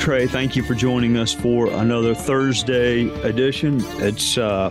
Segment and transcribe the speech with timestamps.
[0.00, 0.26] Trey.
[0.26, 3.82] Thank you for joining us for another Thursday edition.
[3.98, 4.70] It's uh,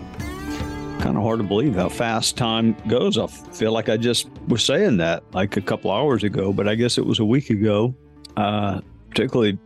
[1.00, 3.16] kind of hard to believe how fast time goes.
[3.16, 6.74] I feel like I just was saying that like a couple hours ago, but I
[6.74, 7.94] guess it was a week ago.
[8.36, 9.60] Uh, particularly,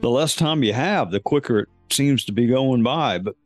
[0.00, 3.18] the less time you have, the quicker it seems to be going by.
[3.18, 3.36] But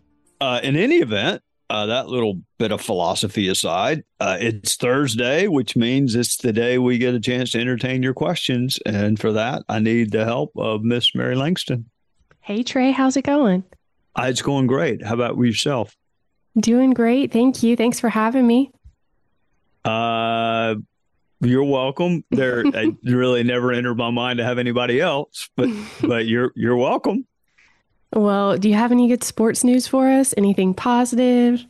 [0.40, 5.76] uh, in any event, uh, that little bit of philosophy aside, uh, it's Thursday, which
[5.76, 8.78] means it's the day we get a chance to entertain your questions.
[8.86, 11.90] And for that, I need the help of Miss Mary Langston.
[12.40, 13.64] Hey, Trey, how's it going?
[14.18, 15.04] Uh, it's going great.
[15.04, 15.96] How about yourself?
[16.58, 17.32] Doing great.
[17.32, 17.76] Thank you.
[17.76, 18.72] Thanks for having me.
[19.84, 20.76] Uh,
[21.40, 22.24] you're welcome.
[22.30, 25.68] There, it really never entered my mind to have anybody else, but
[26.02, 27.26] but you're you're welcome.
[28.12, 30.34] Well, do you have any good sports news for us?
[30.36, 31.64] Anything positive?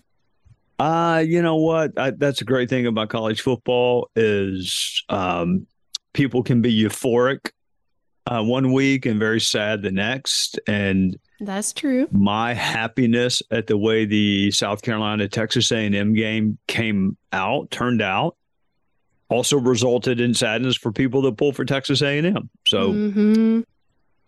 [0.78, 1.98] Uh, you know what?
[1.98, 5.66] I, that's a great thing about college football is um,
[6.12, 7.50] people can be euphoric
[8.26, 10.60] uh, one week and very sad the next.
[10.68, 12.06] And That's true.
[12.12, 18.36] my happiness at the way the South Carolina Texas A&M game came out turned out
[19.30, 22.48] also resulted in sadness for people that pull for Texas A&M.
[22.66, 23.60] So hmm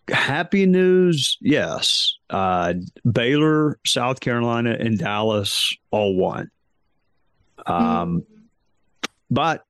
[0.09, 2.15] happy news, yes.
[2.29, 2.73] Uh,
[3.09, 6.49] Baylor, South Carolina, and Dallas all won.
[7.65, 8.23] Um,
[9.29, 9.65] But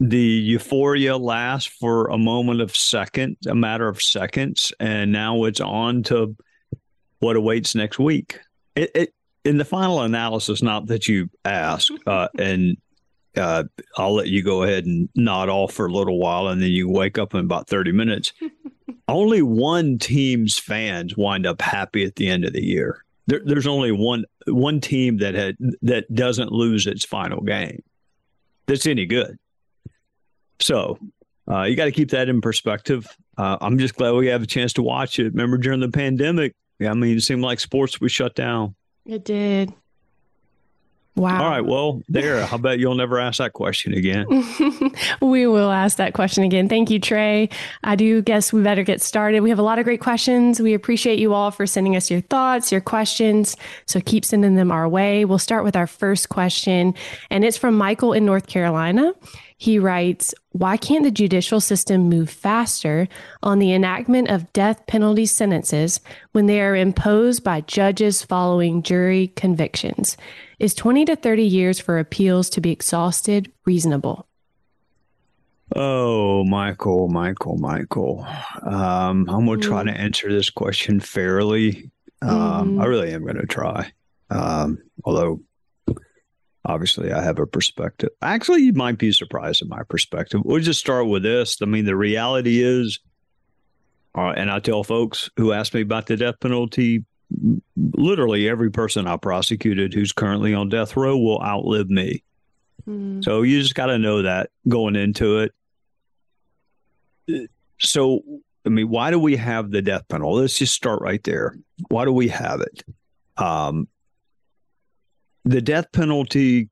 [0.00, 5.60] the euphoria lasts for a moment of second, a matter of seconds, and now it's
[5.60, 6.36] on to
[7.20, 8.38] what awaits next week.
[8.74, 12.76] It, it in the final analysis, not that you ask, uh, and
[13.36, 13.64] uh,
[13.96, 16.88] I'll let you go ahead and nod off for a little while, and then you
[16.88, 18.32] wake up in about thirty minutes
[19.08, 23.04] only one team's fans wind up happy at the end of the year.
[23.26, 27.82] There, there's only one one team that had that doesn't lose its final game
[28.66, 29.38] that's any good.
[30.60, 30.98] So
[31.50, 33.06] uh, you got to keep that in perspective.
[33.38, 35.32] Uh, I'm just glad we have a chance to watch it.
[35.32, 38.74] Remember during the pandemic, I mean, it seemed like sports was shut down.
[39.04, 39.72] It did.
[41.16, 41.42] Wow.
[41.42, 42.46] All right, well, there.
[42.52, 44.26] I bet you'll never ask that question again.
[45.22, 46.68] we will ask that question again.
[46.68, 47.48] Thank you, Trey.
[47.82, 49.40] I do guess we better get started.
[49.40, 50.60] We have a lot of great questions.
[50.60, 53.56] We appreciate you all for sending us your thoughts, your questions.
[53.86, 55.24] So keep sending them our way.
[55.24, 56.94] We'll start with our first question,
[57.30, 59.14] and it's from Michael in North Carolina.
[59.56, 63.08] He writes, Why can't the judicial system move faster
[63.42, 66.00] on the enactment of death penalty sentences
[66.32, 70.18] when they are imposed by judges following jury convictions?
[70.58, 74.26] Is 20 to 30 years for appeals to be exhausted reasonable?
[75.74, 78.26] Oh, Michael, Michael, Michael.
[78.62, 81.90] Um, I'm going to try to answer this question fairly.
[82.22, 83.92] Um, I really am going to try.
[84.30, 85.40] Um, although,
[86.64, 88.10] obviously, I have a perspective.
[88.22, 90.40] Actually, you might be surprised at my perspective.
[90.42, 91.60] We'll just start with this.
[91.60, 92.98] I mean, the reality is,
[94.14, 97.04] uh, and I tell folks who ask me about the death penalty,
[97.76, 102.22] literally every person I prosecuted who's currently on death row will outlive me.
[103.22, 105.48] So you just got to know that going into
[107.28, 107.50] it.
[107.78, 108.22] So,
[108.64, 110.40] I mean, why do we have the death penalty?
[110.42, 111.58] Let's just start right there.
[111.88, 112.84] Why do we have it?
[113.36, 113.88] Um,
[115.44, 116.68] the death penalty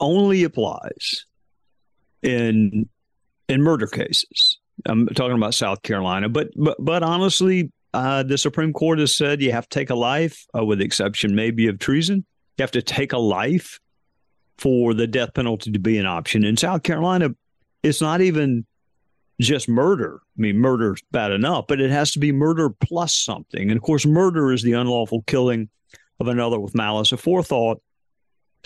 [0.00, 1.26] only applies
[2.22, 2.88] in
[3.48, 4.58] in murder cases.
[4.86, 9.40] I'm talking about South Carolina, but but but honestly, uh, the Supreme Court has said
[9.40, 12.26] you have to take a life, uh, with the exception maybe of treason.
[12.58, 13.80] You have to take a life
[14.58, 16.44] for the death penalty to be an option.
[16.44, 17.30] In South Carolina,
[17.82, 18.66] it's not even
[19.40, 20.20] just murder.
[20.22, 23.70] I mean, murder's bad enough, but it has to be murder plus something.
[23.70, 25.70] And of course, murder is the unlawful killing
[26.20, 27.80] of another with malice aforethought.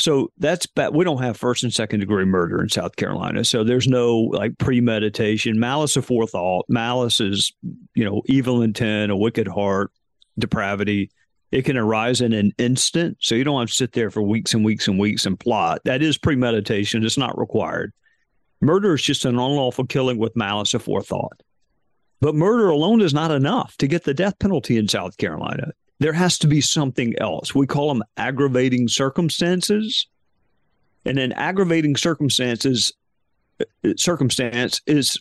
[0.00, 0.94] So that's bad.
[0.94, 3.44] We don't have first and second degree murder in South Carolina.
[3.44, 6.62] So there's no like premeditation, malice aforethought.
[6.68, 7.52] Malice is,
[7.94, 9.92] you know, evil intent, a wicked heart,
[10.38, 11.10] depravity.
[11.52, 13.18] It can arise in an instant.
[13.20, 15.82] So you don't have to sit there for weeks and weeks and weeks and plot.
[15.84, 17.04] That is premeditation.
[17.04, 17.92] It's not required.
[18.62, 21.40] Murder is just an unlawful killing with malice aforethought.
[22.20, 25.72] But murder alone is not enough to get the death penalty in South Carolina.
[26.00, 27.54] There has to be something else.
[27.54, 30.06] We call them aggravating circumstances.
[31.04, 32.92] And an aggravating circumstances,
[33.96, 35.18] circumstance is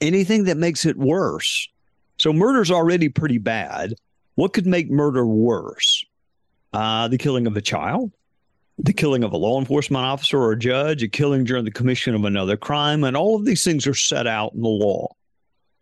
[0.00, 1.68] anything that makes it worse.
[2.18, 3.94] So murder's already pretty bad.
[4.36, 6.04] What could make murder worse?
[6.72, 8.12] Uh, the killing of a child,
[8.78, 12.14] the killing of a law enforcement officer or a judge, a killing during the commission
[12.14, 15.08] of another crime, and all of these things are set out in the law.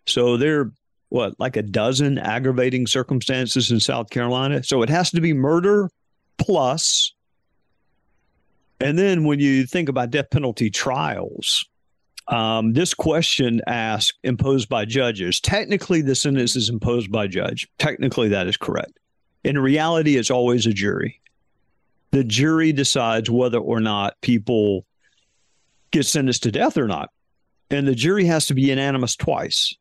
[0.06, 0.70] So there,
[1.14, 4.64] what, like a dozen aggravating circumstances in South Carolina.
[4.64, 5.88] So it has to be murder
[6.38, 7.14] plus.
[8.80, 11.66] And then when you think about death penalty trials,
[12.26, 15.38] um, this question asked imposed by judges.
[15.38, 17.68] Technically, the sentence is imposed by judge.
[17.78, 18.98] Technically, that is correct.
[19.44, 21.20] In reality, it's always a jury.
[22.10, 24.84] The jury decides whether or not people
[25.92, 27.10] get sentenced to death or not.
[27.70, 29.76] And the jury has to be unanimous twice.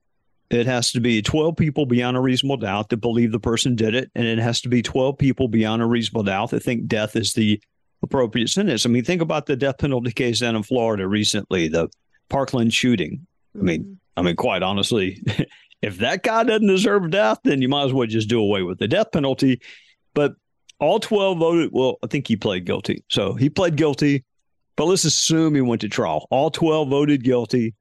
[0.54, 3.96] It has to be 12 people beyond a reasonable doubt that believe the person did
[3.96, 4.12] it.
[4.14, 7.34] And it has to be 12 people beyond a reasonable doubt that think death is
[7.34, 7.60] the
[8.04, 8.86] appropriate sentence.
[8.86, 11.90] I mean, think about the death penalty case down in Florida recently, the
[12.30, 13.26] Parkland shooting.
[13.58, 13.94] I mean, mm-hmm.
[14.16, 15.24] I mean, quite honestly,
[15.82, 18.78] if that guy doesn't deserve death, then you might as well just do away with
[18.78, 19.60] the death penalty.
[20.14, 20.36] But
[20.80, 23.04] all 12 voted, well, I think he pled guilty.
[23.10, 24.24] So he pled guilty,
[24.76, 26.28] but let's assume he went to trial.
[26.30, 27.74] All 12 voted guilty,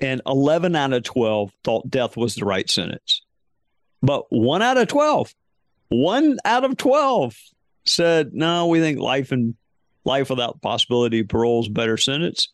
[0.00, 3.22] and 11 out of 12 thought death was the right sentence.
[4.02, 5.34] But one out of 12,
[5.88, 7.36] one out of 12
[7.84, 9.54] said, no, we think life and
[10.04, 12.52] life without possibility of parole is better sentence.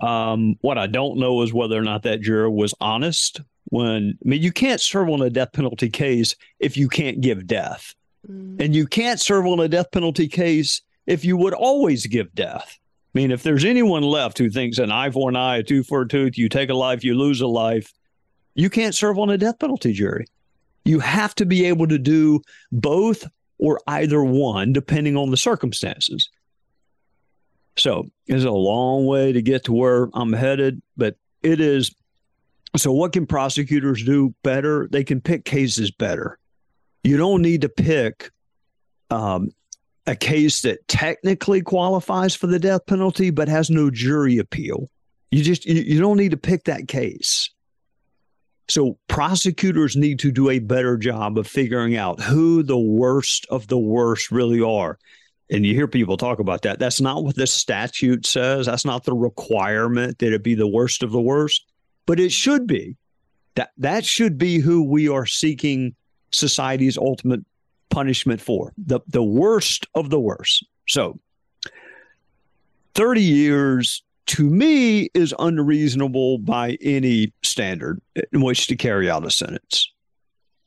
[0.00, 4.28] Um, what I don't know is whether or not that juror was honest when, I
[4.28, 7.94] mean, you can't serve on a death penalty case if you can't give death.
[8.28, 8.62] Mm.
[8.62, 12.78] And you can't serve on a death penalty case if you would always give death.
[13.18, 16.02] Mean, if there's anyone left who thinks an eye for an eye, a tooth for
[16.02, 17.92] a tooth, you take a life, you lose a life,
[18.54, 20.26] you can't serve on a death penalty jury.
[20.84, 23.26] You have to be able to do both
[23.58, 26.30] or either one, depending on the circumstances.
[27.76, 31.92] So it's a long way to get to where I'm headed, but it is.
[32.76, 34.86] So, what can prosecutors do better?
[34.92, 36.38] They can pick cases better.
[37.02, 38.30] You don't need to pick
[39.10, 39.50] um,
[40.08, 44.88] a case that technically qualifies for the death penalty but has no jury appeal.
[45.30, 47.50] You just you, you don't need to pick that case.
[48.68, 53.68] So prosecutors need to do a better job of figuring out who the worst of
[53.68, 54.98] the worst really are
[55.50, 56.78] and you hear people talk about that.
[56.78, 58.66] That's not what the statute says.
[58.66, 61.64] That's not the requirement that it be the worst of the worst,
[62.06, 62.96] but it should be.
[63.54, 65.94] That that should be who we are seeking
[66.32, 67.44] society's ultimate
[67.90, 68.72] punishment for.
[68.78, 70.64] The the worst of the worst.
[70.88, 71.18] So
[72.94, 78.00] 30 years to me is unreasonable by any standard
[78.32, 79.90] in which to carry out a sentence.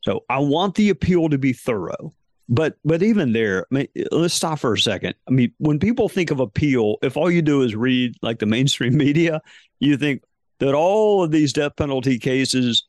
[0.03, 2.13] So I want the appeal to be thorough.
[2.50, 5.15] But but even there, I mean, let's stop for a second.
[5.27, 8.45] I mean, when people think of appeal, if all you do is read like the
[8.45, 9.41] mainstream media,
[9.79, 10.24] you think
[10.59, 12.85] that all of these death penalty cases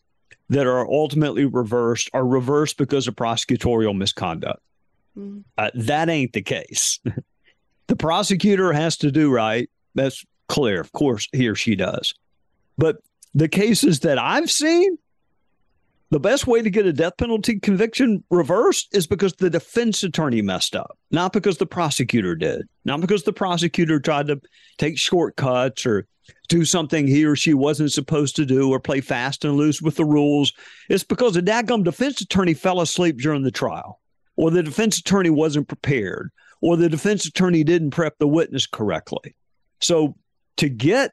[0.52, 4.60] that are ultimately reversed are reversed because of prosecutorial misconduct.
[5.16, 5.44] Mm.
[5.56, 7.00] Uh, that ain't the case.
[7.86, 9.70] the prosecutor has to do right.
[9.94, 10.78] That's clear.
[10.78, 12.12] Of course, he or she does.
[12.76, 12.98] But
[13.34, 14.98] the cases that I've seen,
[16.12, 20.42] the best way to get a death penalty conviction reversed is because the defense attorney
[20.42, 24.38] messed up, not because the prosecutor did, not because the prosecutor tried to
[24.76, 26.06] take shortcuts or
[26.50, 29.96] do something he or she wasn't supposed to do or play fast and loose with
[29.96, 30.52] the rules.
[30.90, 33.98] It's because the dadgum defense attorney fell asleep during the trial,
[34.36, 39.34] or the defense attorney wasn't prepared, or the defense attorney didn't prep the witness correctly.
[39.80, 40.16] So
[40.58, 41.12] to get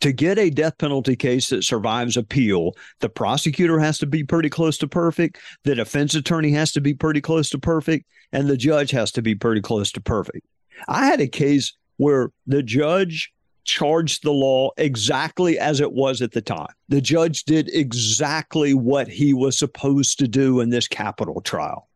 [0.00, 4.50] to get a death penalty case that survives appeal, the prosecutor has to be pretty
[4.50, 8.56] close to perfect, the defense attorney has to be pretty close to perfect, and the
[8.56, 10.46] judge has to be pretty close to perfect.
[10.88, 13.32] I had a case where the judge
[13.64, 16.74] charged the law exactly as it was at the time.
[16.88, 21.88] The judge did exactly what he was supposed to do in this capital trial.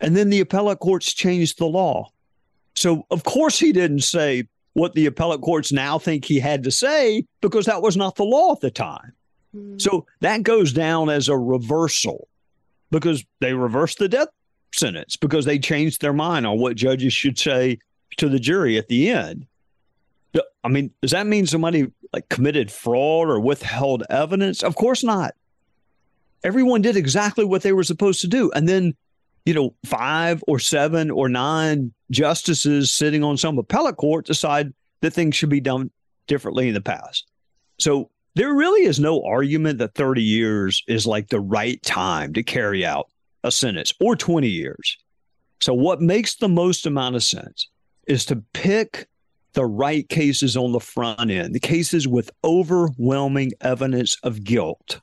[0.00, 2.08] And then the appellate courts changed the law.
[2.74, 6.70] So, of course, he didn't say what the appellate courts now think he had to
[6.70, 9.12] say because that was not the law at the time.
[9.54, 9.80] Mm.
[9.80, 12.28] So that goes down as a reversal
[12.90, 14.28] because they reversed the death
[14.74, 17.78] sentence because they changed their mind on what judges should say
[18.16, 19.46] to the jury at the end.
[20.64, 24.62] I mean, does that mean somebody like committed fraud or withheld evidence?
[24.62, 25.34] Of course not.
[26.44, 28.50] Everyone did exactly what they were supposed to do.
[28.52, 28.94] And then
[29.44, 35.12] you know, five or seven or nine justices sitting on some appellate court decide that
[35.12, 35.90] things should be done
[36.26, 37.26] differently in the past.
[37.78, 42.42] So there really is no argument that 30 years is like the right time to
[42.42, 43.08] carry out
[43.44, 44.96] a sentence or 20 years.
[45.60, 47.68] So what makes the most amount of sense
[48.06, 49.06] is to pick
[49.52, 55.00] the right cases on the front end, the cases with overwhelming evidence of guilt.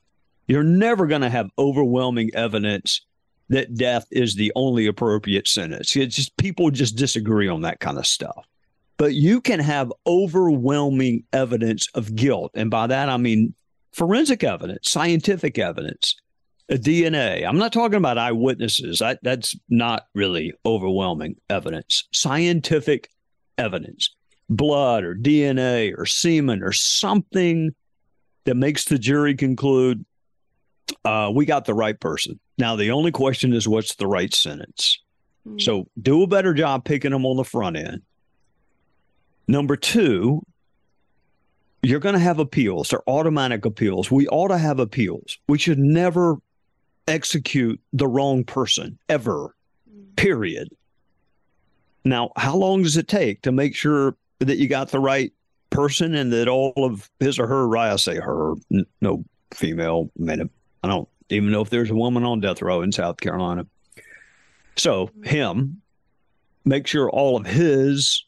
[0.47, 3.05] You're never going to have overwhelming evidence
[3.49, 5.95] that death is the only appropriate sentence.
[5.95, 8.45] It's just people just disagree on that kind of stuff.
[8.97, 12.51] But you can have overwhelming evidence of guilt.
[12.53, 13.53] And by that, I mean
[13.93, 16.15] forensic evidence, scientific evidence,
[16.69, 17.47] DNA.
[17.47, 19.01] I'm not talking about eyewitnesses.
[19.01, 22.03] I, that's not really overwhelming evidence.
[22.11, 23.09] Scientific
[23.57, 24.15] evidence,
[24.49, 27.73] blood or DNA or semen or something
[28.45, 30.05] that makes the jury conclude
[31.05, 32.39] uh, we got the right person.
[32.57, 34.99] Now, the only question is what's the right sentence?
[35.47, 35.59] Mm-hmm.
[35.59, 38.01] So do a better job picking them on the front end.
[39.47, 40.43] Number two,
[41.81, 42.89] you're going to have appeals.
[42.89, 44.11] They're automatic appeals.
[44.11, 45.37] We ought to have appeals.
[45.47, 46.37] We should never
[47.07, 49.55] execute the wrong person ever,
[50.15, 50.69] period.
[52.05, 55.33] Now, how long does it take to make sure that you got the right
[55.69, 57.75] person and that all of his or her?
[57.77, 58.53] I say her,
[59.01, 60.11] no female.
[60.17, 60.49] Man,
[60.83, 63.65] I don't even know if there's a woman on death row in South Carolina.
[64.75, 65.81] So, him,
[66.65, 68.25] make sure all of his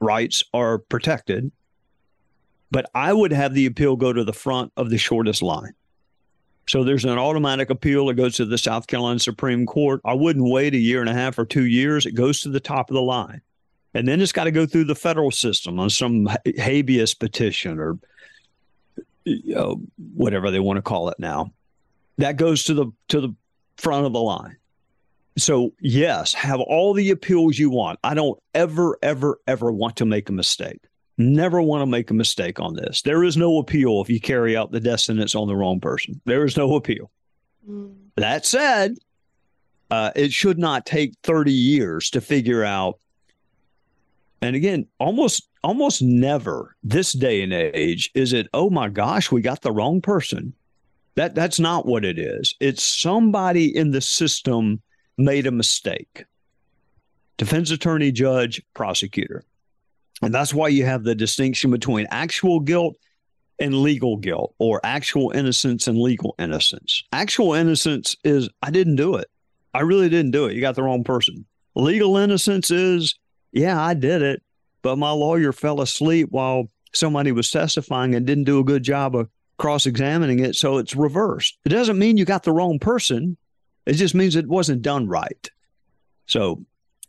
[0.00, 1.50] rights are protected.
[2.70, 5.72] But I would have the appeal go to the front of the shortest line.
[6.68, 10.02] So there's an automatic appeal that goes to the South Carolina Supreme Court.
[10.04, 12.04] I wouldn't wait a year and a half or two years.
[12.04, 13.40] It goes to the top of the line.
[13.94, 17.98] And then it's got to go through the federal system on some habeas petition or
[20.14, 21.52] whatever they want to call it now.
[22.18, 23.34] That goes to the to the
[23.76, 24.56] front of the line.
[25.36, 28.00] So yes, have all the appeals you want.
[28.02, 30.80] I don't ever, ever, ever want to make a mistake.
[31.16, 33.02] Never want to make a mistake on this.
[33.02, 36.20] There is no appeal if you carry out the death sentence on the wrong person.
[36.24, 37.10] There is no appeal.
[37.68, 37.94] Mm.
[38.16, 38.96] That said,
[39.90, 42.98] uh, it should not take 30 years to figure out.
[44.42, 49.42] And again, almost almost never this day and age is it, oh my gosh, we
[49.42, 50.54] got the wrong person.
[51.14, 52.54] That that's not what it is.
[52.58, 54.80] It's somebody in the system
[55.18, 56.24] made a mistake.
[57.36, 59.44] Defense attorney, judge, prosecutor.
[60.22, 62.96] And that's why you have the distinction between actual guilt
[63.58, 67.02] and legal guilt or actual innocence and legal innocence.
[67.12, 69.28] Actual innocence is I didn't do it.
[69.74, 70.54] I really didn't do it.
[70.54, 71.44] You got the wrong person.
[71.74, 73.16] Legal innocence is,
[73.52, 74.42] yeah, I did it,
[74.82, 79.14] but my lawyer fell asleep while somebody was testifying and didn't do a good job
[79.14, 80.54] of cross examining it.
[80.54, 81.58] So it's reversed.
[81.64, 83.36] It doesn't mean you got the wrong person,
[83.86, 85.50] it just means it wasn't done right.
[86.26, 86.64] So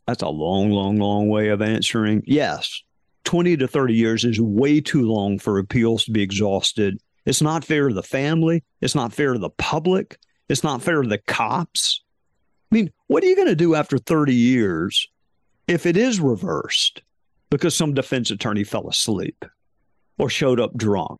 [0.08, 2.24] that's a long, long, long way of answering.
[2.26, 2.82] Yes,
[3.26, 7.00] 20 to 30 years is way too long for appeals to be exhausted.
[7.26, 8.64] It's not fair to the family.
[8.82, 10.18] It's not fair to the public.
[10.48, 12.02] It's not fair to the cops.
[12.72, 15.08] I mean, what are you going to do after 30 years
[15.68, 17.04] if it is reversed
[17.50, 19.46] because some defense attorney fell asleep
[20.18, 21.20] or showed up drunk?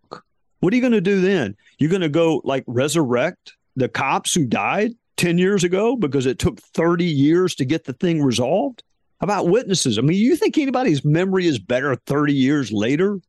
[0.60, 1.56] What are you going to do then?
[1.78, 6.40] You're going to go like resurrect the cops who died 10 years ago because it
[6.40, 8.84] took 30 years to get the thing resolved?
[9.22, 9.98] about witnesses?
[9.98, 13.20] I mean, you think anybody's memory is better 30 years later?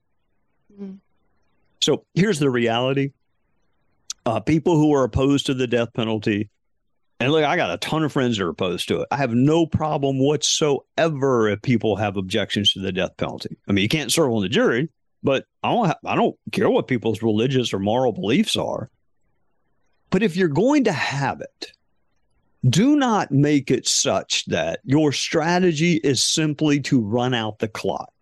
[0.73, 0.95] Mm-hmm.
[1.81, 3.13] So here's the reality
[4.27, 6.51] uh, people who are opposed to the death penalty,
[7.21, 9.09] and look, I got a ton of friends that are opposed to it.
[9.11, 13.59] I have no problem whatsoever if people have objections to the death penalty.
[13.69, 14.89] I mean, you can't serve on the jury,
[15.23, 18.91] but I don't, have, I don't care what people's religious or moral beliefs are.
[20.09, 21.73] But if you're going to have it,
[22.69, 28.13] do not make it such that your strategy is simply to run out the clock.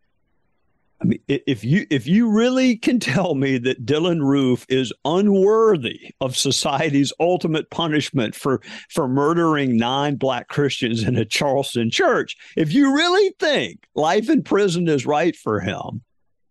[1.00, 6.12] I mean, if you if you really can tell me that Dylann Roof is unworthy
[6.21, 12.73] of society's ultimate punishment for for murdering nine black Christians in a Charleston church, if
[12.73, 16.02] you really think life in prison is right for him,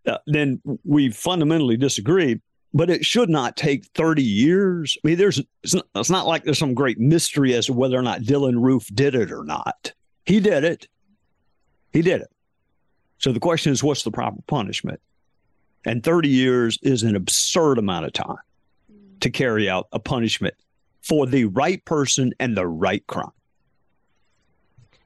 [0.08, 2.40] uh, then we fundamentally disagree
[2.74, 4.98] but it should not take 30 years.
[5.04, 7.98] I mean, there's it's not, it's not like there's some great mystery as to whether
[7.98, 9.94] or not Dylann Roof did it or not.
[10.26, 10.88] He did it.
[11.92, 12.28] He did it.
[13.20, 15.00] So the question is, what's the proper punishment?
[15.86, 18.38] And 30 years is an absurd amount of time
[19.22, 20.56] to carry out a punishment
[21.02, 23.32] for the right person and the right crime.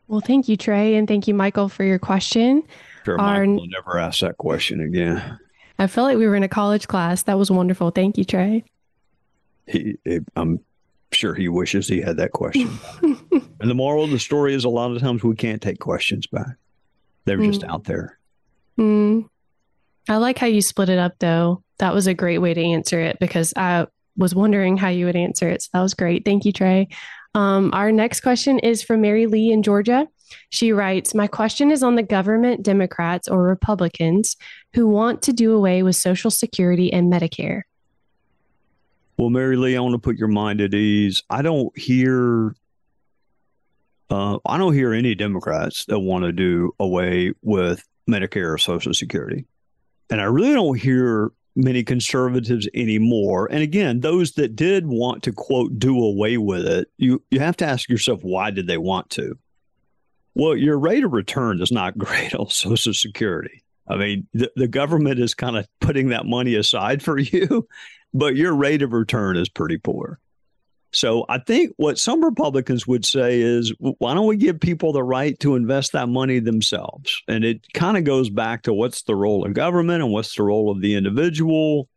[0.07, 2.63] Well, thank you, Trey, and thank you, Michael, for your question.
[3.05, 3.45] Sure, Our...
[3.45, 5.39] Michael will never ask that question again.
[5.79, 7.23] I felt like we were in a college class.
[7.23, 7.91] That was wonderful.
[7.91, 8.63] Thank you, Trey.
[9.67, 9.97] He,
[10.35, 10.59] I'm
[11.11, 12.69] sure he wishes he had that question.
[13.01, 16.27] and the moral of the story is a lot of times we can't take questions
[16.27, 16.57] back.
[17.25, 17.51] They're mm.
[17.51, 18.17] just out there.
[18.79, 19.27] Mm.
[20.09, 21.63] I like how you split it up, though.
[21.79, 23.87] That was a great way to answer it because I
[24.17, 25.61] was wondering how you would answer it.
[25.61, 26.25] So that was great.
[26.25, 26.87] Thank you, Trey.
[27.33, 30.07] Um, our next question is from Mary Lee in Georgia.
[30.49, 34.35] She writes My question is on the government, Democrats, or Republicans
[34.73, 37.61] who want to do away with Social Security and Medicare.
[39.17, 41.21] Well, Mary Lee, I want to put your mind at ease.
[41.29, 42.55] I don't hear.
[44.11, 48.93] Uh, I don't hear any Democrats that want to do away with Medicare or Social
[48.93, 49.45] Security.
[50.09, 53.47] And I really don't hear many conservatives anymore.
[53.49, 57.55] And again, those that did want to quote do away with it, you you have
[57.57, 59.37] to ask yourself why did they want to?
[60.35, 63.63] Well, your rate of return is not great on Social Security.
[63.87, 67.65] I mean, the, the government is kind of putting that money aside for you,
[68.13, 70.19] but your rate of return is pretty poor.
[70.93, 75.03] So I think what some Republicans would say is, why don't we give people the
[75.03, 77.21] right to invest that money themselves?
[77.29, 80.43] And it kind of goes back to what's the role of government and what's the
[80.43, 81.88] role of the individual.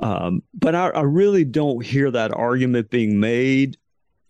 [0.00, 3.76] Um, but I, I really don't hear that argument being made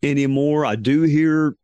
[0.02, 0.66] anymore.
[0.66, 1.56] I do hear,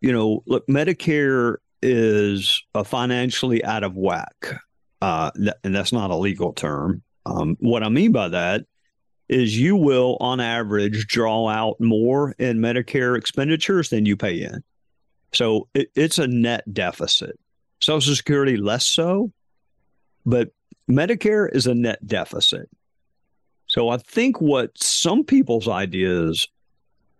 [0.00, 4.60] you know, look, Medicare is financially out of whack,
[5.00, 5.30] uh,
[5.64, 7.02] and that's not a legal term.
[7.24, 8.66] Um, what I mean by that
[9.32, 14.62] is you will, on average, draw out more in Medicare expenditures than you pay in.
[15.32, 17.38] So it, it's a net deficit.
[17.80, 19.32] Social Security, less so,
[20.26, 20.50] but
[20.88, 22.68] Medicare is a net deficit.
[23.66, 26.46] So I think what some people's ideas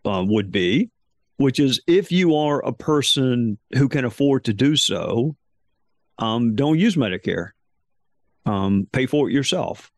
[0.05, 0.91] uh, would be,
[1.39, 5.35] which is if you are a person who can afford to do so,
[6.19, 7.51] um, don't use Medicare.
[8.45, 9.91] Um, pay for it yourself.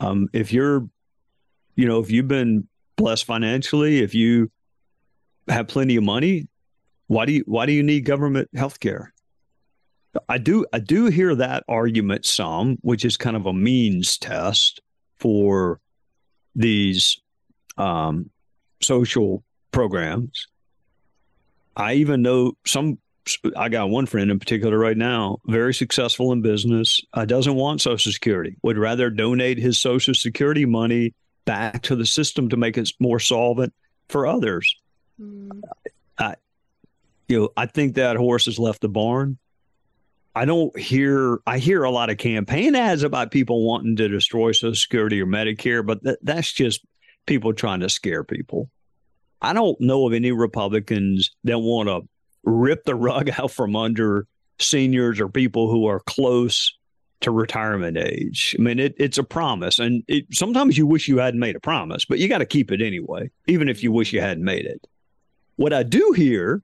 [0.00, 0.88] Um, if you're
[1.78, 2.66] you know, if you've been
[2.96, 4.50] blessed financially, if you
[5.46, 6.48] have plenty of money,
[7.06, 9.14] why do you why do you need government health care?
[10.28, 14.80] I do I do hear that argument some, which is kind of a means test
[15.20, 15.78] for
[16.56, 17.20] these
[17.76, 18.28] um,
[18.82, 20.48] social programs.
[21.76, 22.98] I even know some.
[23.56, 27.00] I got one friend in particular right now, very successful in business.
[27.14, 28.56] Uh, doesn't want Social Security.
[28.64, 31.14] Would rather donate his Social Security money
[31.48, 33.72] back to the system to make it more solvent
[34.10, 34.76] for others.
[35.18, 35.62] Mm.
[36.18, 36.34] I,
[37.26, 39.38] you know, I think that horse has left the barn.
[40.34, 41.38] I don't hear.
[41.46, 45.26] I hear a lot of campaign ads about people wanting to destroy Social Security or
[45.26, 46.84] Medicare, but th- that's just
[47.24, 48.70] people trying to scare people.
[49.40, 52.06] I don't know of any Republicans that want to
[52.44, 54.26] rip the rug out from under
[54.60, 56.77] seniors or people who are close
[57.20, 58.54] to retirement age.
[58.58, 61.60] I mean, it, it's a promise, and it, sometimes you wish you hadn't made a
[61.60, 64.66] promise, but you got to keep it anyway, even if you wish you hadn't made
[64.66, 64.86] it.
[65.56, 66.62] What I do hear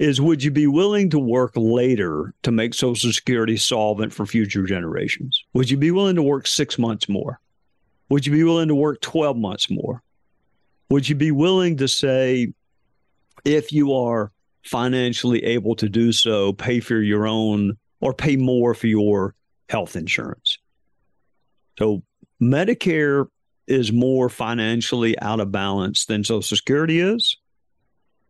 [0.00, 4.64] is would you be willing to work later to make Social Security solvent for future
[4.64, 5.44] generations?
[5.52, 7.38] Would you be willing to work six months more?
[8.08, 10.02] Would you be willing to work 12 months more?
[10.88, 12.52] Would you be willing to say,
[13.44, 14.32] if you are
[14.64, 19.34] financially able to do so, pay for your own or pay more for your
[19.70, 20.58] health insurance.
[21.78, 22.02] So
[22.42, 23.28] Medicare
[23.68, 27.36] is more financially out of balance than Social Security is.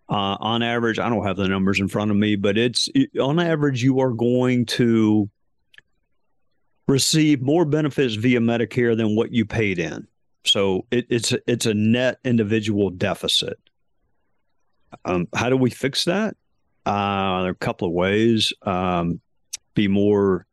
[0.09, 3.40] Uh, on average, I don't have the numbers in front of me, but it's on
[3.40, 5.31] average, you are going to
[6.87, 10.07] receive more benefits via Medicare than what you paid in.
[10.44, 13.59] So it, it's it's a net individual deficit.
[15.05, 16.37] Um, how do we fix that?
[16.85, 18.53] Uh, there are a couple of ways.
[18.62, 19.20] Um,
[19.74, 20.46] be more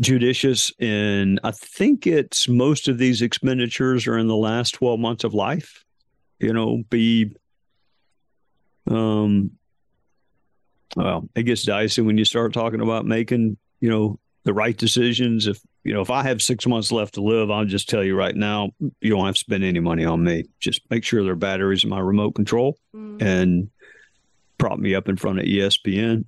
[0.00, 5.24] judicious in I think it's most of these expenditures are in the last 12 months
[5.24, 5.84] of life.
[6.38, 7.36] You know, be
[8.88, 9.52] um
[10.96, 15.46] well, it gets dicey when you start talking about making, you know, the right decisions.
[15.46, 18.16] If you know, if I have six months left to live, I'll just tell you
[18.16, 20.44] right now, you don't have to spend any money on me.
[20.60, 23.20] Just make sure there are batteries in my remote control mm.
[23.22, 23.70] and
[24.58, 26.24] prop me up in front of ESPN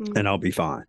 [0.00, 0.16] mm.
[0.16, 0.84] and I'll be fine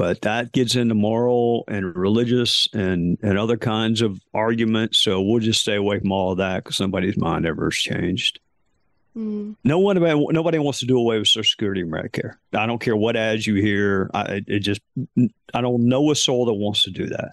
[0.00, 4.98] but that gets into moral and religious and and other kinds of arguments.
[4.98, 8.40] So we'll just stay away from all of that because somebody's mind ever has changed.
[9.14, 9.56] Mm.
[9.62, 9.98] No one,
[10.32, 12.36] nobody wants to do away with Social Security and Medicare.
[12.54, 14.10] I don't care what ads you hear.
[14.14, 14.80] I, it just,
[15.52, 17.32] I don't know a soul that wants to do that.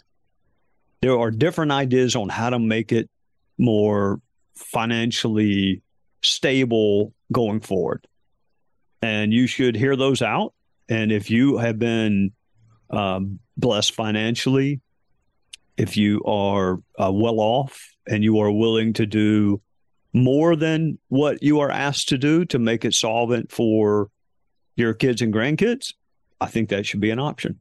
[1.01, 3.09] There are different ideas on how to make it
[3.57, 4.19] more
[4.55, 5.83] financially
[6.21, 8.05] stable going forward,
[9.01, 10.53] and you should hear those out.
[10.89, 12.33] And if you have been
[12.89, 14.81] um, blessed financially,
[15.77, 19.61] if you are uh, well off and you are willing to do
[20.13, 24.09] more than what you are asked to do to make it solvent for
[24.75, 25.93] your kids and grandkids,
[26.41, 27.59] I think that should be an option.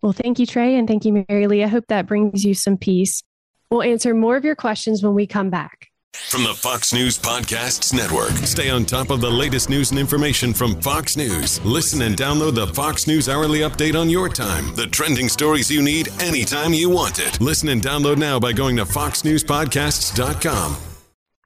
[0.00, 1.64] Well, thank you, Trey, and thank you, Mary Lee.
[1.64, 3.22] I hope that brings you some peace.
[3.70, 5.87] We'll answer more of your questions when we come back.
[6.26, 8.32] From the Fox News Podcasts Network.
[8.46, 11.64] Stay on top of the latest news and information from Fox News.
[11.64, 14.74] Listen and download the Fox News Hourly Update on your time.
[14.74, 17.40] The trending stories you need anytime you want it.
[17.40, 20.76] Listen and download now by going to foxnewspodcasts.com.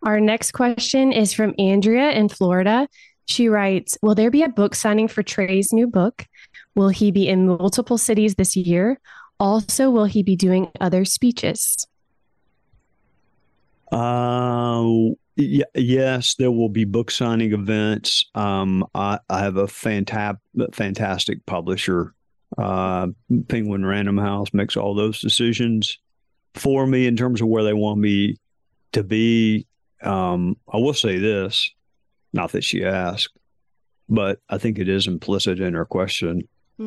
[0.03, 2.89] Our next question is from Andrea in Florida.
[3.27, 6.27] She writes Will there be a book signing for Trey's new book?
[6.75, 8.99] Will he be in multiple cities this year?
[9.39, 11.87] Also, will he be doing other speeches?
[13.93, 18.25] Uh, y- yes, there will be book signing events.
[18.35, 20.39] Um, I, I have a fantab-
[20.73, 22.15] fantastic publisher.
[22.59, 23.09] Uh,
[23.49, 25.99] Penguin Random House makes all those decisions
[26.55, 28.37] for me in terms of where they want me
[28.93, 29.67] to be.
[30.03, 31.71] Um, I will say this,
[32.33, 33.37] not that she asked,
[34.09, 36.43] but I think it is implicit in her question.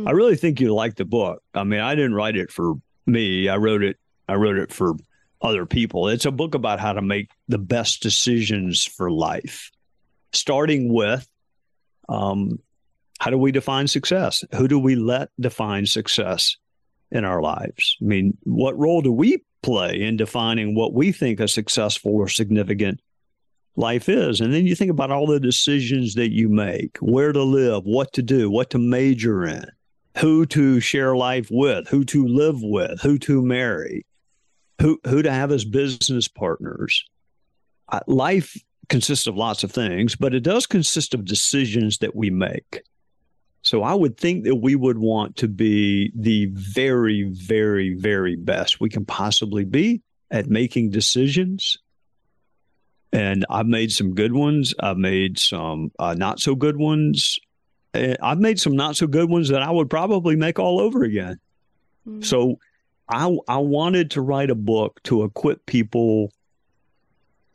[0.05, 1.41] I really think you like the book.
[1.53, 2.73] I mean, I didn't write it for
[3.05, 3.47] me.
[3.47, 3.97] I wrote it.
[4.27, 4.95] I wrote it for
[5.45, 6.07] other people.
[6.07, 9.71] It's a book about how to make the best decisions for life,
[10.33, 11.27] starting with
[12.09, 12.59] um,
[13.19, 14.43] how do we define success?
[14.55, 16.57] Who do we let define success
[17.11, 17.95] in our lives?
[18.01, 22.27] I mean, what role do we play in defining what we think a successful or
[22.27, 22.99] significant
[23.75, 24.41] life is?
[24.41, 28.13] And then you think about all the decisions that you make where to live, what
[28.13, 29.65] to do, what to major in,
[30.17, 34.05] who to share life with, who to live with, who to marry
[34.81, 37.03] who who to have as business partners.
[37.89, 38.57] Uh, life
[38.89, 42.81] consists of lots of things, but it does consist of decisions that we make.
[43.61, 48.79] So I would think that we would want to be the very, very, very best
[48.79, 51.77] we can possibly be at making decisions.
[53.11, 54.75] And I've made some good ones.
[54.79, 57.39] I've made some uh, not so good ones.
[57.93, 61.39] I've made some not so good ones that I would probably make all over again.
[62.07, 62.21] Mm-hmm.
[62.21, 62.59] So
[63.09, 66.31] I I wanted to write a book to equip people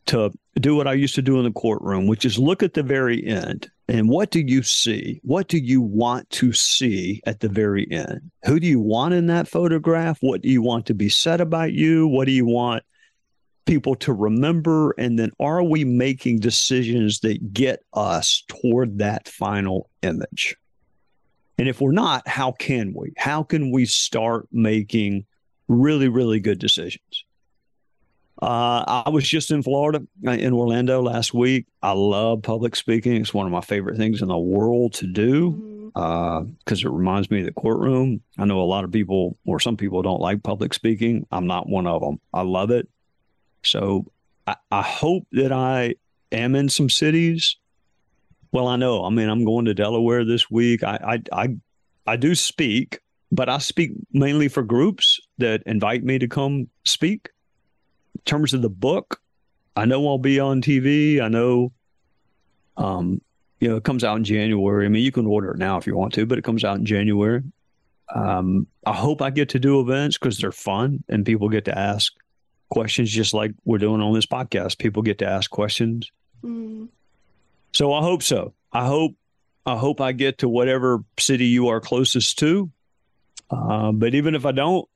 [0.07, 2.83] to do what I used to do in the courtroom, which is look at the
[2.83, 5.21] very end and what do you see?
[5.25, 8.31] What do you want to see at the very end?
[8.45, 10.19] Who do you want in that photograph?
[10.21, 12.07] What do you want to be said about you?
[12.07, 12.85] What do you want
[13.67, 14.93] people to remember?
[14.93, 20.55] And then are we making decisions that get us toward that final image?
[21.59, 23.13] And if we're not, how can we?
[23.19, 25.27] How can we start making
[25.71, 27.25] really, really good decisions.
[28.43, 31.67] Uh, I was just in Florida, uh, in Orlando last week.
[31.83, 33.17] I love public speaking.
[33.17, 37.31] It's one of my favorite things in the world to do because uh, it reminds
[37.31, 38.23] me of the courtroom.
[38.39, 41.27] I know a lot of people, or some people, don't like public speaking.
[41.31, 42.19] I'm not one of them.
[42.33, 42.89] I love it.
[43.63, 44.07] So
[44.47, 45.97] I, I hope that I
[46.33, 47.57] am in some cities.
[48.53, 49.05] Well, I know.
[49.05, 50.83] I mean, I'm going to Delaware this week.
[50.83, 51.57] I I I,
[52.07, 53.01] I do speak
[53.33, 57.31] but I speak mainly for groups that invite me to come speak.
[58.15, 59.21] In terms of the book,
[59.77, 61.21] I know I'll be on TV.
[61.21, 61.73] I know,
[62.77, 63.21] um,
[63.61, 64.87] you know, it comes out in January.
[64.87, 66.79] I mean, you can order it now if you want to, but it comes out
[66.79, 67.43] in January.
[68.15, 71.79] Um, I hope I get to do events because they're fun and people get to
[71.79, 72.13] ask
[72.69, 74.79] questions just like we're doing on this podcast.
[74.79, 76.11] People get to ask questions.
[76.43, 76.89] Mm.
[77.73, 78.53] So I hope so.
[78.73, 79.15] I hope
[79.67, 82.71] I hope I get to whatever city you are closest to
[83.51, 84.89] uh, but even if I don't,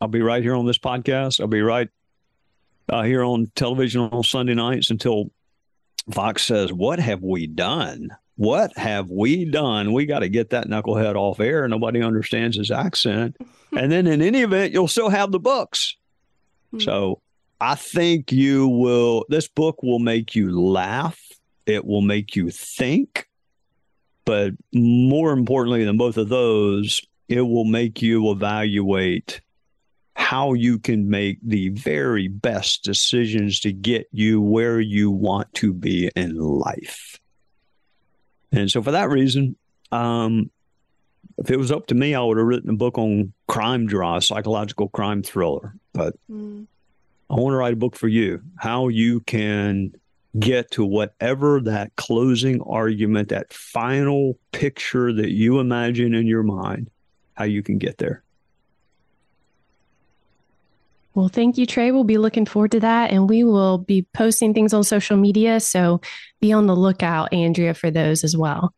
[0.00, 1.40] I'll be right here on this podcast.
[1.40, 1.88] I'll be right
[2.88, 5.30] uh, here on television on Sunday nights until
[6.12, 8.10] Fox says, What have we done?
[8.36, 9.92] What have we done?
[9.92, 11.66] We got to get that knucklehead off air.
[11.68, 13.36] Nobody understands his accent.
[13.76, 15.96] and then in any event, you'll still have the books.
[16.74, 16.80] Mm-hmm.
[16.80, 17.22] So
[17.60, 21.18] I think you will, this book will make you laugh.
[21.64, 23.26] It will make you think.
[24.26, 29.40] But more importantly than both of those, it will make you evaluate
[30.26, 35.72] how you can make the very best decisions to get you where you want to
[35.72, 37.20] be in life.
[38.50, 39.54] And so, for that reason,
[39.92, 40.50] um,
[41.38, 44.20] if it was up to me, I would have written a book on crime drama,
[44.20, 45.76] psychological crime thriller.
[45.92, 46.66] But mm.
[47.30, 49.92] I want to write a book for you, how you can
[50.40, 56.90] get to whatever that closing argument, that final picture that you imagine in your mind
[57.34, 58.24] how you can get there.
[61.16, 61.92] Well, thank you, Trey.
[61.92, 63.10] We'll be looking forward to that.
[63.10, 65.60] And we will be posting things on social media.
[65.60, 66.02] So
[66.42, 68.74] be on the lookout, Andrea, for those as well.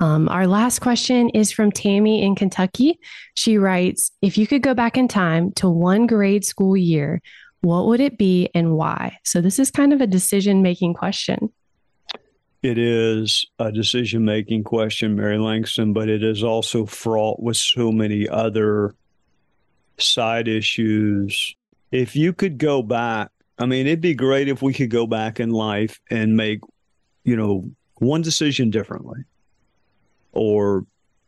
[0.00, 2.98] Um, our last question is from Tammy in Kentucky.
[3.34, 7.20] She writes If you could go back in time to one grade school year,
[7.60, 9.18] what would it be and why?
[9.24, 11.52] So this is kind of a decision making question
[12.62, 17.90] it is a decision making question, Mary Langston, but it is also fraught with so
[17.90, 18.94] many other
[19.98, 21.56] side issues.
[21.92, 23.30] If you could go back
[23.62, 26.60] I mean, it'd be great if we could go back in life and make,
[27.22, 29.20] you know, one decision differently
[30.32, 30.84] or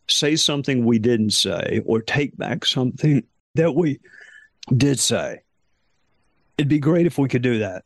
[0.08, 3.22] say something we didn't say or take back something
[3.54, 4.00] that we
[4.76, 5.42] did say.
[6.58, 7.84] It'd be great if we could do that.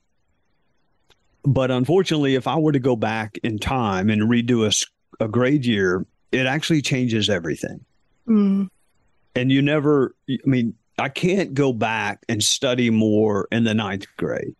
[1.42, 5.66] But unfortunately, if I were to go back in time and redo a, a grade
[5.66, 7.84] year, it actually changes everything.
[8.26, 8.68] Mm.
[9.34, 14.06] And you never, I mean, I can't go back and study more in the ninth
[14.16, 14.54] grade.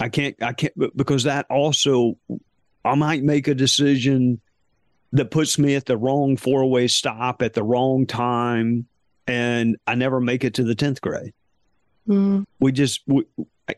[0.00, 2.18] I can't, I can't, because that also,
[2.84, 4.40] I might make a decision
[5.12, 8.86] that puts me at the wrong four way stop at the wrong time.
[9.26, 11.32] And I never make it to the 10th grade.
[12.06, 12.46] Mm.
[12.60, 13.24] We just, we,
[13.68, 13.74] I,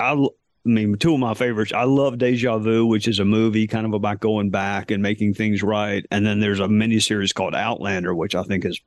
[0.00, 0.28] I, I
[0.64, 1.72] mean, two of my favorites.
[1.72, 5.34] I love Deja Vu, which is a movie kind of about going back and making
[5.34, 6.04] things right.
[6.10, 8.80] And then there's a miniseries called Outlander, which I think is,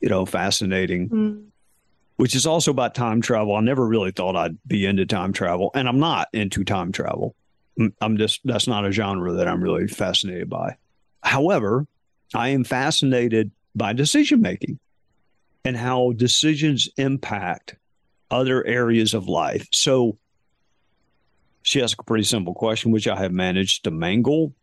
[0.00, 1.44] you know, fascinating, Mm.
[2.16, 3.54] which is also about time travel.
[3.56, 7.34] I never really thought I'd be into time travel, and I'm not into time travel.
[7.78, 10.76] I'm- I'm just, that's not a genre that I'm really fascinated by.
[11.22, 11.86] However,
[12.34, 14.78] I am fascinated by decision making
[15.64, 17.76] and how decisions impact
[18.30, 19.68] other areas of life.
[19.72, 20.18] So,
[21.62, 24.54] she asked a pretty simple question, which I have managed to mangle.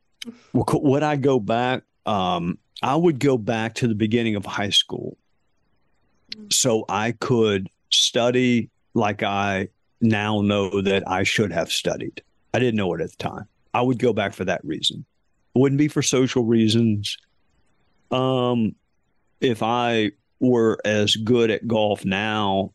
[0.54, 1.84] Would I go back?
[2.06, 5.18] Um, I would go back to the beginning of high school
[6.50, 9.70] so I could study like I
[10.02, 12.22] now know that I should have studied.
[12.54, 13.48] I didn't know it at the time.
[13.74, 15.06] I would go back for that reason.
[15.56, 17.18] It wouldn't be for social reasons.
[18.12, 18.76] Um,
[19.42, 22.74] if I were as good at golf now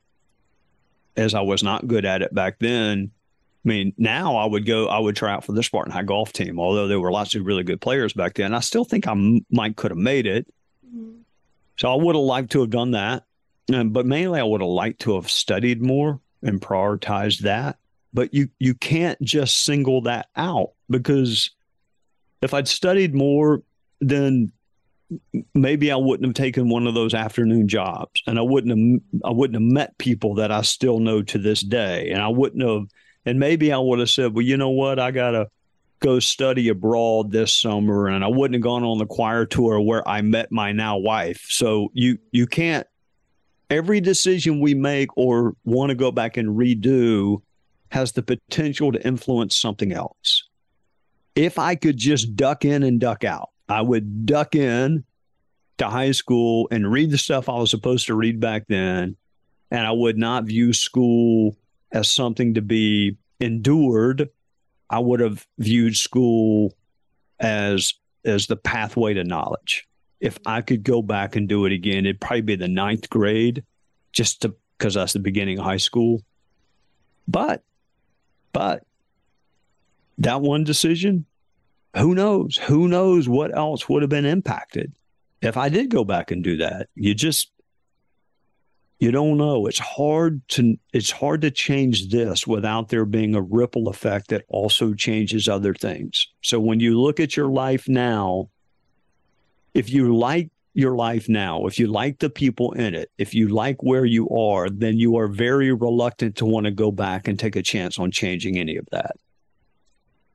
[1.16, 3.10] as I was not good at it back then,
[3.64, 6.32] I mean, now I would go, I would try out for the Spartan High golf
[6.32, 8.54] team, although there were lots of really good players back then.
[8.54, 10.46] I still think I m- might could have made it.
[11.76, 13.24] So I would have liked to have done that.
[13.72, 17.78] Um, but mainly I would have liked to have studied more and prioritized that.
[18.14, 21.50] But you you can't just single that out because
[22.40, 23.62] if I'd studied more,
[24.00, 24.52] then
[25.54, 29.30] maybe I wouldn't have taken one of those afternoon jobs and I wouldn't have I
[29.30, 32.10] wouldn't have met people that I still know to this day.
[32.10, 32.88] And I wouldn't have
[33.26, 35.50] and maybe I would have said, Well, you know what, I gotta
[36.00, 40.06] go study abroad this summer and I wouldn't have gone on the choir tour where
[40.08, 41.46] I met my now wife.
[41.48, 42.86] So you you can't
[43.70, 47.42] every decision we make or want to go back and redo
[47.90, 50.44] has the potential to influence something else.
[51.34, 55.04] If I could just duck in and duck out, I would duck in
[55.78, 59.16] to high school and read the stuff I was supposed to read back then.
[59.70, 61.56] And I would not view school
[61.92, 64.28] as something to be endured.
[64.90, 66.74] I would have viewed school
[67.38, 69.87] as as the pathway to knowledge.
[70.20, 73.64] If I could go back and do it again, it'd probably be the ninth grade,
[74.12, 74.44] just
[74.76, 76.22] because that's the beginning of high school.
[77.26, 77.62] But,
[78.52, 78.84] but
[80.18, 81.26] that one decision,
[81.96, 82.56] who knows?
[82.56, 84.92] Who knows what else would have been impacted
[85.40, 86.88] if I did go back and do that?
[86.94, 87.50] You just
[88.98, 89.66] you don't know.
[89.66, 94.44] It's hard to it's hard to change this without there being a ripple effect that
[94.48, 96.26] also changes other things.
[96.42, 98.50] So when you look at your life now,
[99.74, 103.48] if you like your life now, if you like the people in it, if you
[103.48, 107.38] like where you are, then you are very reluctant to want to go back and
[107.38, 109.16] take a chance on changing any of that.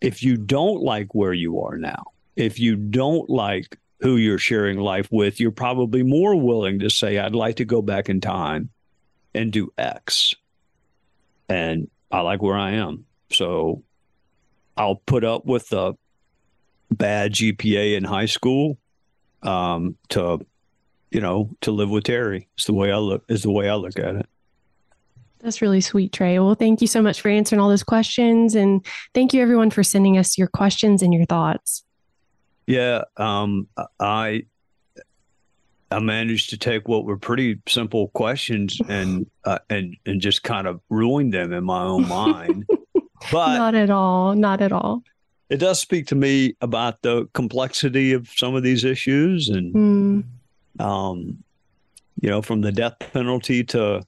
[0.01, 2.03] If you don't like where you are now,
[2.35, 7.17] if you don't like who you're sharing life with, you're probably more willing to say,
[7.17, 8.69] I'd like to go back in time
[9.33, 10.33] and do X.
[11.47, 13.05] And I like where I am.
[13.31, 13.83] So
[14.75, 15.93] I'll put up with the
[16.91, 18.77] bad GPA in high school
[19.43, 20.45] um, to,
[21.11, 22.47] you know, to live with Terri.
[22.55, 24.25] It's the way I look, is the way I look at it.
[25.39, 26.39] That's really sweet, Trey.
[26.39, 28.55] Well, thank you so much for answering all those questions.
[28.55, 31.83] And thank you, everyone, for sending us your questions and your thoughts.
[32.65, 33.67] Yeah, um,
[33.99, 34.45] I
[35.91, 40.65] I managed to take what were pretty simple questions and uh, and and just kind
[40.65, 42.65] of ruin them in my own mind.
[43.31, 44.35] but not at all.
[44.35, 45.03] Not at all.
[45.49, 50.23] It does speak to me about the complexity of some of these issues, and Mm,
[50.83, 51.43] um,
[52.21, 54.01] you know, from the death penalty to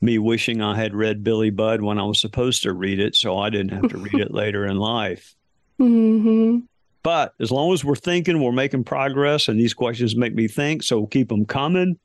[0.00, 3.38] me wishing I had read Billy Budd when I was supposed to read it, so
[3.38, 5.34] I didn't have to read it later in life.
[5.78, 6.58] hmm
[7.02, 10.82] But as long as we're thinking, we're making progress, and these questions make me think.
[10.82, 11.98] So keep them coming.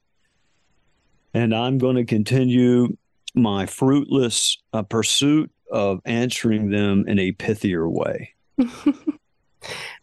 [1.33, 2.95] And I'm going to continue
[3.35, 8.33] my fruitless uh, pursuit of answering them in a pithier way.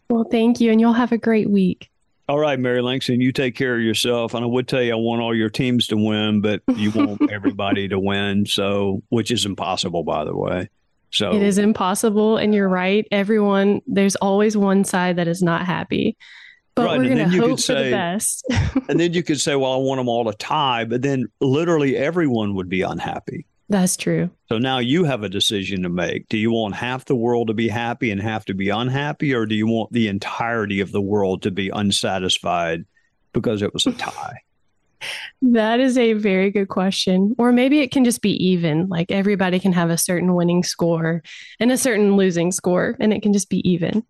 [0.09, 0.71] Well, thank you.
[0.71, 1.89] And you'll have a great week.
[2.27, 4.33] All right, Mary Langston, you take care of yourself.
[4.33, 7.21] And I would tell you, I want all your teams to win, but you want
[7.31, 8.45] everybody to win.
[8.45, 10.69] So, which is impossible, by the way.
[11.11, 12.37] So it is impossible.
[12.37, 13.07] And you're right.
[13.11, 16.17] Everyone, there's always one side that is not happy.
[16.73, 18.45] But Right, we're going to hope could for the best.
[18.89, 21.95] and then you could say, well, I want them all to tie, but then literally
[21.95, 23.45] everyone would be unhappy.
[23.67, 24.29] That's true.
[24.47, 26.29] So now you have a decision to make.
[26.29, 29.45] Do you want half the world to be happy and half to be unhappy, or
[29.45, 32.85] do you want the entirety of the world to be unsatisfied
[33.33, 34.41] because it was a tie?
[35.41, 37.35] That is a very good question.
[37.37, 38.87] Or maybe it can just be even.
[38.87, 41.21] Like everybody can have a certain winning score
[41.59, 44.03] and a certain losing score, and it can just be even.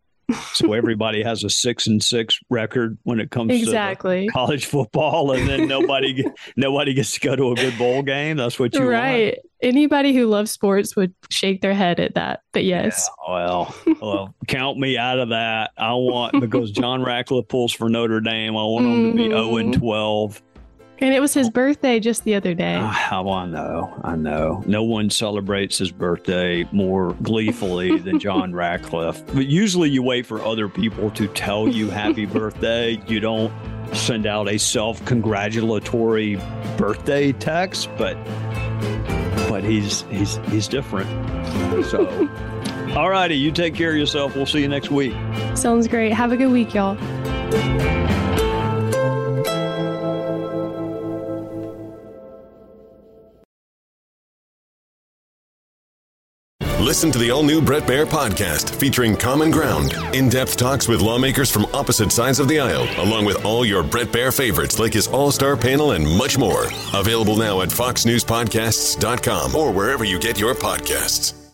[0.53, 4.27] So everybody has a six and six record when it comes Exactly.
[4.27, 8.37] to college football, and then nobody nobody gets to go to a good bowl game.
[8.37, 8.91] That's what you want.
[8.91, 9.39] Right.
[9.61, 12.41] Anybody who loves sports would shake their head at that.
[12.51, 13.09] But yes.
[13.27, 15.71] Well, well, count me out of that.
[15.77, 18.55] I want because John Ratcliffe pulls for Notre Dame.
[18.55, 19.53] I want him to be zero mm-hmm.
[19.53, 20.41] oh and twelve.
[20.99, 21.51] And it was his oh.
[21.51, 22.77] birthday just the other day.
[22.77, 24.63] Oh, I know, I know.
[24.65, 29.25] No one celebrates his birthday more gleefully than John Ratcliffe.
[29.27, 33.01] But usually, you wait for other people to tell you happy birthday.
[33.07, 33.53] You don't
[33.93, 36.39] send out a self-congratulatory
[36.77, 38.15] birthday text, but
[39.49, 41.09] but he's he's he's different.
[41.85, 42.07] So,
[42.95, 44.35] all righty, you take care of yourself.
[44.35, 45.13] We'll see you next week.
[45.55, 46.13] Sounds great.
[46.13, 46.97] Have a good week, y'all.
[56.85, 61.01] Listen to the all new Bret Baier podcast featuring Common Ground, in depth talks with
[61.01, 64.93] lawmakers from opposite sides of the aisle, along with all your Bret Baier favorites like
[64.93, 66.67] his all star panel and much more.
[66.93, 71.44] Available now at foxnewspodcasts.com or wherever you get your podcasts.